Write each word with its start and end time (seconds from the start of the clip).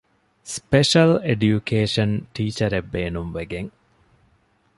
ސްޕެޝަލް 0.53 1.13
އެޑިޔުކޭޝަން 1.25 2.15
ޓީޗަރެއް 2.33 2.89
ބޭނުންވެގެން 2.93 3.71